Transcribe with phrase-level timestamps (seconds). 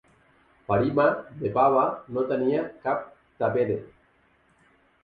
[0.69, 1.05] Parima,
[1.43, 1.85] The Pava,
[2.17, 3.05] no tenia cap
[3.45, 3.79] "tapere".